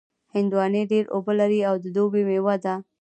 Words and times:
هندوانې 0.35 0.83
ډېر 0.91 1.05
اوبه 1.15 1.33
لري 1.39 1.59
او 1.69 1.75
د 1.83 1.85
دوبي 1.95 2.21
مېوه 2.27 2.55
ده. 2.63 2.75